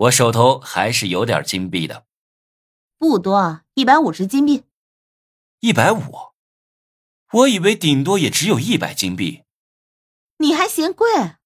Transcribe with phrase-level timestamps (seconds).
[0.00, 2.06] 我手头还是有点金币的，
[2.96, 4.64] 不多，一百五十金币。
[5.58, 6.32] 一百五？
[7.32, 9.42] 我以为顶多也只有一百金币。
[10.38, 11.36] 你还嫌贵？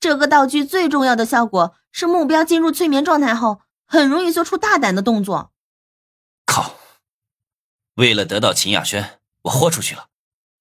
[0.00, 5.52] 这个道具最重要的效果是目标进入催眠状态后，很容易做出大胆的动作。
[6.46, 6.76] 靠！
[7.96, 10.08] 为了得到秦雅轩，我豁出去了，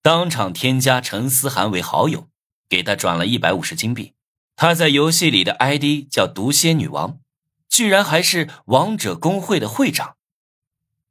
[0.01, 2.27] 当场添加陈思涵为好友，
[2.67, 4.15] 给他转了一百五十金币。
[4.55, 7.19] 他在游戏里的 ID 叫毒蝎女王，
[7.67, 10.15] 居然还是王者公会的会长。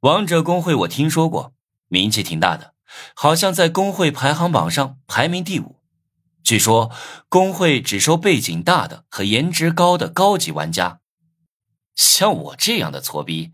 [0.01, 1.53] 王者公会我听说过，
[1.87, 2.73] 名气挺大的，
[3.13, 5.77] 好像在公会排行榜上排名第五。
[6.43, 6.91] 据说
[7.29, 10.99] 公会只收背景大的和颜值高的高级玩家。
[11.93, 13.51] 像我这样的挫逼，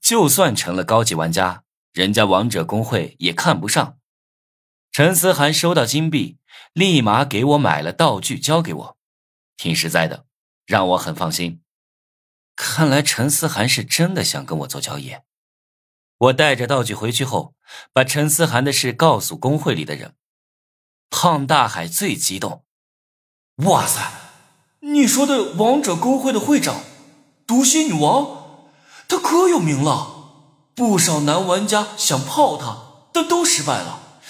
[0.00, 3.98] 就算成了高级玩家，人家王者公会也看不上。
[4.90, 6.38] 陈思涵收到金币，
[6.72, 8.96] 立马给我买了道具，交给我。
[9.56, 10.26] 挺实在的，
[10.66, 11.62] 让我很放心。
[12.56, 15.16] 看来陈思涵是真的想跟我做交易。
[16.18, 17.54] 我带着道具回去后，
[17.92, 20.14] 把陈思涵的事告诉工会里的人。
[21.10, 22.64] 胖大海最激动
[23.66, 24.12] ：“哇塞，
[24.80, 26.82] 你说的王者公会的会长，
[27.46, 28.68] 毒蝎女王，
[29.08, 30.12] 她可有名了。
[30.74, 34.20] 不少男玩家想泡她，但都失败了。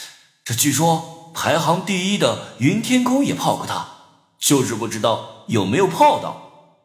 [0.44, 3.90] 这据说排行第一的云天空也泡过她。”
[4.46, 6.76] 就是不知道有没有泡到。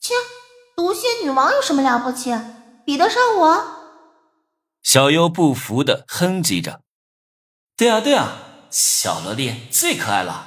[0.00, 0.14] 切，
[0.74, 2.34] 毒蝎女王有什么了不起？
[2.86, 3.62] 比得上我？
[4.82, 6.80] 小优不服的哼唧着。
[7.76, 8.38] 对啊对啊，
[8.70, 10.46] 小萝莉最可爱了。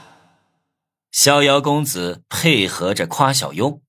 [1.12, 3.80] 逍遥公子配合着夸小优。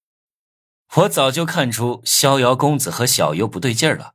[0.96, 4.12] 我早就看出逍遥公子和小优不对劲儿了。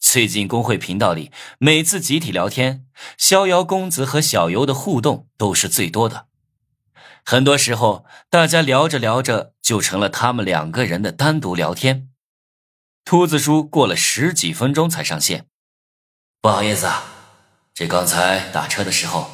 [0.00, 2.86] 最近公会频道里每次集体聊天，
[3.18, 6.28] 逍遥公子和小优的互动都是最多的。
[7.26, 12.10] 很多时候，大家聊着聊着就成了他们两个人的单独聊天。
[13.02, 15.46] 秃子叔过了十几分钟才上线，
[16.42, 17.02] 不好意思啊，
[17.72, 19.30] 这刚才打车的时候，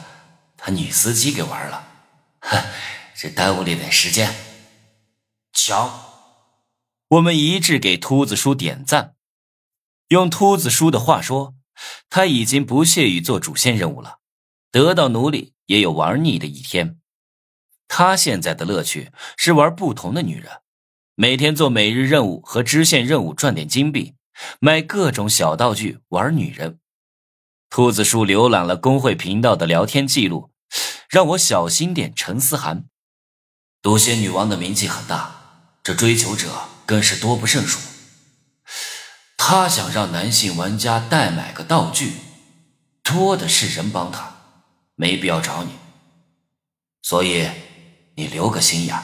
[0.57, 1.89] 他女司机给玩了，
[2.41, 2.63] 哼，
[3.17, 4.33] 这耽误了点时间。
[5.53, 5.91] 强，
[7.09, 9.17] 我们一致给秃子叔点赞。
[10.09, 11.55] 用秃子叔的话说，
[12.09, 14.19] 他已经不屑于做主线任务了，
[14.71, 17.00] 得到奴隶也有玩腻的一天。
[17.93, 20.61] 他现在的乐趣是玩不同的女人，
[21.17, 24.15] 每天做每日任务和支线任务赚点金币，
[24.61, 26.79] 买各种小道具玩女人。
[27.69, 30.53] 兔子叔浏览了工会频道的聊天记录，
[31.11, 32.15] 让我小心点。
[32.15, 32.85] 陈思涵，
[33.83, 36.49] 毒蝎女王的名气很大，这追求者
[36.87, 37.81] 更是多不胜数。
[39.37, 42.13] 他想让男性玩家代买个道具，
[43.03, 44.37] 多的是人帮他，
[44.95, 45.73] 没必要找你，
[47.03, 47.49] 所以。
[48.21, 48.95] 你留个心眼，